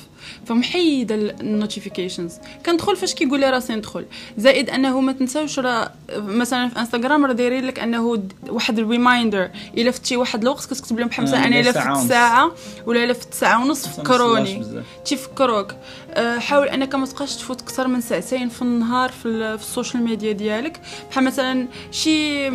[0.47, 2.35] فمحيدة ال notifications
[2.67, 4.05] كندخل فاش كيقول لي راسي ندخل.
[4.39, 9.51] زائد أنه ما تنساوش راه مثلا في انستغرام راه دايرين لك أنه واحد ال reminder
[9.77, 12.53] إلا فتي واحد الوقت كتكتب لهم بحال مثلا أنا إلا فت ساعة
[12.87, 14.65] ولا إلا فت ساعة ونص فكروني.
[15.05, 15.75] تيفكروك
[16.11, 20.03] أه، حاول أنك ما تبقاش تفوت أكثر من ساعتين في النهار في, في ال social
[20.03, 20.81] media ديالك.
[21.11, 22.51] بحال مثلا شي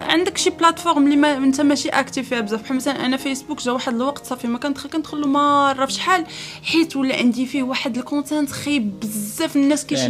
[0.00, 2.62] عندك شي platform اللي ما انت ماشي active فيها بزاف.
[2.62, 5.86] بحال مثلا أنا فيسبوك جا واحد الوقت صافي ما كندخل كندخل مرة.
[5.86, 6.26] في شحال
[6.62, 9.56] حيت ولا عندي فيه واحد ال content خايب بزاف.
[9.56, 10.00] الناس كيش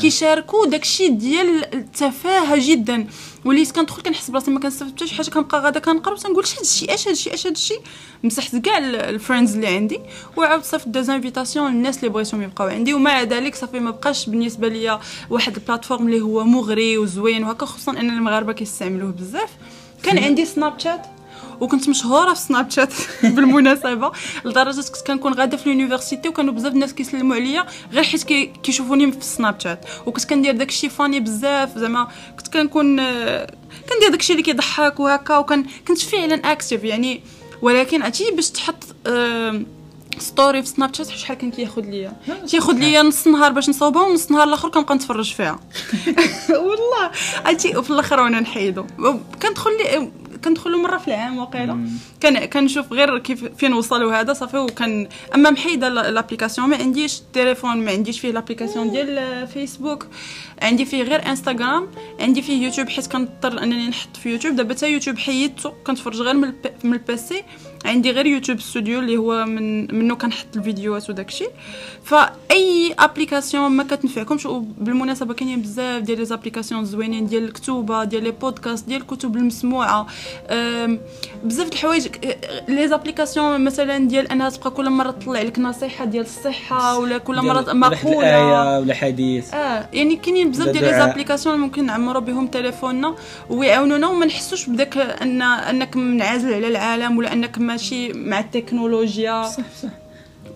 [0.00, 3.06] كيشاركوا داكشي ديال التفاهة جدا.
[3.44, 6.94] وليت كندخل كنحس براسي ما كنستافد حتى شي حاجة كنبقى غادا كنقرا وتنقول اش هادشي
[6.94, 7.74] اش هادشي اش هادشي
[8.24, 10.00] مسحت كاع ال friends اللي عندي
[10.36, 12.94] وعاود صافي des invitations للناس اللي بغيتهم يبقاو عندي.
[12.94, 17.66] ومع ذلك صافي ما بقاش بالنسبة ليا واحد ال platform اللي هو مغري وزوين وهكا
[17.66, 19.50] خصوصا ان المغاربة كيستعملوه بزاف.
[20.02, 21.06] كان عندي سناب شات
[21.60, 22.92] وكنت مشهورة في سناب شات
[23.34, 24.12] بالمناسبة
[24.44, 28.22] لدرجة كنت كنكون غاده في ال university وكانوا بزاف الناس كيسلموا عليا غير حيت
[28.62, 32.96] كيشوفوني في سناب شات وكنت كندير داكشي funny بزاف زعما كنت كنكون
[33.88, 37.20] كندير داكشي اللي كيضحك وهكا وكان كنت فعلا active يعني.
[37.62, 38.84] ولكن عرفتي باش تحط
[40.18, 42.12] story في سناب شات شحال كان كياخذ ليا؟
[42.50, 45.60] كياخذ ليا نص نهار باش نصاوبها ونص نهار الأخر كنبقى نتفرج فيها.
[46.68, 47.10] والله.
[47.44, 48.86] عرفتي وفي الأخر وأنا نحيدو.
[49.42, 50.10] كندخل لي
[50.44, 51.78] كندخلوا مرة في العام وقيلة.
[52.20, 57.84] كان كنشوف غير كيف فين وصلوا هذا صافي وكان أما محيدة l'application ما عنديش تليفون
[57.84, 60.06] ما عنديش فيه l'application ديال فيسبوك
[60.62, 61.88] عندي فيه غير إنستغرام
[62.20, 64.56] عندي فيه يوتيوب حيت كنضطر أنني نحط في يوتيوب.
[64.56, 67.42] دابا حتى يوتيوب حيدته كنتفرج غير من ال PC
[67.84, 71.46] عندي غير يوتيوب ستوديو اللي هو من منه كنحط الفيديوهات وداكشي
[72.04, 78.30] فأي application ما كتنفعكمش وبالمناسبة كاينين بزاف ديال les applications زوينين ديال الكتوبة ديال les
[78.30, 80.06] podcasts ديال الكتب المسموعة.
[81.44, 82.08] بزاف د الحوايج
[82.68, 87.36] les applications مثلا ديال أنها تبقى كل مرة تطلع لك نصيحة ديال الصحة ولا كل
[87.42, 88.78] مرة مقولة.
[88.78, 89.54] ولا حديث.
[89.54, 93.14] آه يعني كاينين بزاف ديال les applications ممكن نعمروا بهم تليفوننا
[93.50, 99.42] ويعاونونا وما نحسوش بداك ان أنك منعزل على العالم ولا أنك ماشي مع التكنولوجيا.
[99.42, 99.88] صح صح.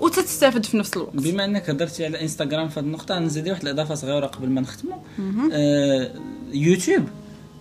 [0.01, 1.15] وتستافد في نفس الوقت.
[1.15, 4.97] بما انك هضرتي على انستغرام في هذه النقطة نزيد واحد الإضافة صغيرة قبل ما نختموا
[5.53, 6.11] آه
[6.53, 7.09] يوتيوب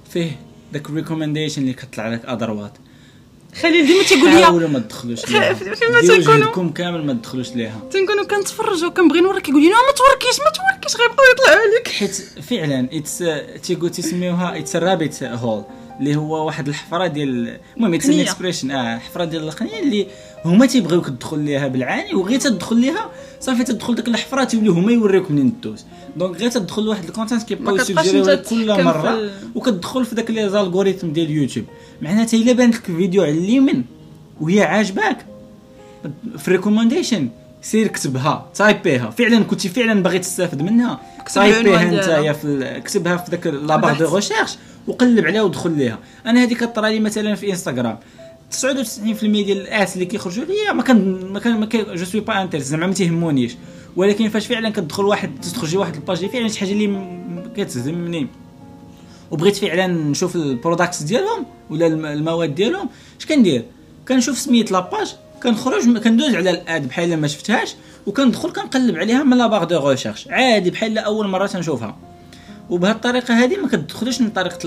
[0.09, 0.31] فيه
[0.73, 2.71] داك ال recommendation اللي كطلع لك à droite.
[3.61, 5.53] خلي ديما تيقول لي حاولوا ما تدخلوش ليها.
[5.73, 6.71] فيما تنكونوا.
[6.71, 7.79] كامل ما تدخلوش ليها.
[7.91, 11.87] تنكونوا كنتفرجوا كنبغي نوريك يقول لي ما توركيش ما توركيش غيبقاو يطلعوا عليك.
[11.87, 12.15] حيت
[12.49, 13.23] فعلا اتس
[13.63, 15.63] تيقول تسميوها it's rabbit hole
[15.99, 20.07] اللي هو واحد الحفرة ديال المهم it's expression آه حفرة ديال القنية اللي
[20.45, 25.31] هما تيبغيوك تدخل ليها بالعاني وغير تدخل ليها صافي تدخل ديك الحفرة تيوليو هما يوريوك
[25.31, 25.85] منين دوز.
[26.17, 31.07] donc غير تدخل لواحد ال content كيبقاو يسجلوا كل مرة وكتدخل في داك les algorithmes
[31.11, 31.65] ديال اليوتيوب
[32.01, 33.85] معناتها إلا بانت لك فيديو على اليمين
[34.41, 35.25] وهي عاجباك
[36.37, 37.29] في recommendation
[37.61, 39.09] سير كتبها type يها.
[39.09, 40.99] فعلا كنتي فعلا باغي تستافد منها؟
[41.33, 45.99] type يها أنت في كتبها في ذاك la barre de recherche وقلب عليها ودخل ليها.
[46.25, 47.97] أنا هذه كطرا لي مثلا في إنستغرام.
[48.51, 48.63] 99%
[49.23, 52.41] ديال ال ads اللي كيخرجوا لي ما كان ما كان ما كان je suis pas
[52.41, 53.55] intéressée زعما ما تيهمونيش.
[53.95, 57.11] ولكن فاش فعلا كتدخل واحد تخرج واحد ال page اللي فعلا شي حاجة اللي
[57.57, 58.27] كتهمني
[59.31, 63.65] وبغيت فعلا نشوف ال products ديالهم ولا المواد ديالهم اش كندير
[64.07, 67.75] كنشوف سميت la page كنخرج كندوز على ال ad بحال ما شفتهاش
[68.05, 70.27] وكندخل كنقلب عليها من la barre de recherche.
[70.27, 71.97] عادي بحال أول مرة تنشوفها.
[72.69, 74.57] وبهذه الطريقة هذه ما كتدخلوش من طريقة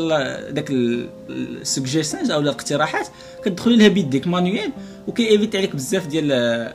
[0.51, 3.09] داك ال suggestions أو الاقتراحات
[3.45, 4.73] كتدخلي لها بيديك manuel
[5.09, 6.73] وكيفيت عليك بزاف ديال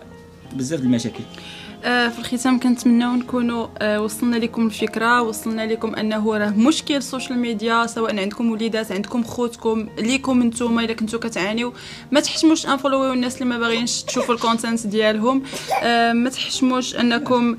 [0.53, 1.23] بزاف المشاكل.
[1.23, 7.01] آه، في الختام كنتمناو نكونوا آه، وصلنا لكم الفكرة وصلنا لكم أنه راه مشكل ال
[7.01, 11.73] social media سواء عندكم وليدات عندكم خوتكم ليكم نتوما إلا كنتو كتعانيو.
[12.11, 15.43] ما تحشموش unfollow يو الناس اللي ما باغيينش تشوفوا ال content ديالهم.
[15.83, 17.57] آه، ما تحشموش أنكم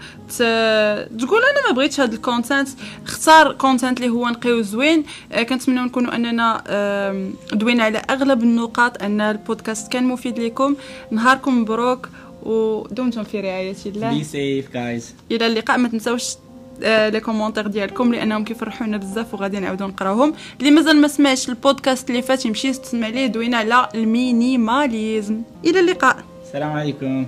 [1.18, 2.68] تقول أنا ما بغيتش هذا ال content
[3.06, 5.04] اختار content اللي هو نقي وزوين
[5.48, 6.62] كنتمناو نكونوا أننا
[7.52, 10.76] دوينا على أغلب النقاط أن البودكاست كان مفيد لكم.
[11.10, 12.08] نهاركم مبروك.
[12.42, 14.18] ودمتم في رعاية الله.
[14.18, 15.78] be safe guys إلى اللقاء.
[15.78, 16.34] ما تنساوش
[16.82, 20.34] les commentaires ديالكم لأنهم كيفرحونا بزاف وغادي نعاودو نقراوهم.
[20.60, 25.42] اللي مازال ما سمعش البودكاست اللي فات يمشي يستمع ليه دوينا على ال minimalism.
[25.64, 26.16] إلى اللقاء.
[26.46, 27.26] السلام عليكم.